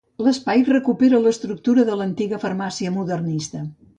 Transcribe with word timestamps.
L’espai 0.27 0.63
recupera 0.69 1.19
l’estructura 1.25 1.85
de 1.91 1.99
l’antiga 1.99 2.41
farmàcia 2.47 2.97
modernista. 2.99 3.65